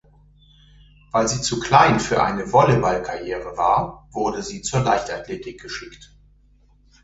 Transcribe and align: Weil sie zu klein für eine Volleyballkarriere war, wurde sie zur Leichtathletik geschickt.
Weil 1.11 1.27
sie 1.27 1.43
zu 1.43 1.59
klein 1.59 1.99
für 1.99 2.23
eine 2.23 2.51
Volleyballkarriere 2.51 3.55
war, 3.55 4.07
wurde 4.11 4.41
sie 4.41 4.63
zur 4.63 4.79
Leichtathletik 4.79 5.61
geschickt. 5.61 6.15